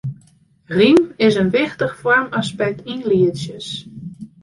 [0.75, 3.67] Rym is in wichtich foarmaspekt yn lietsjes.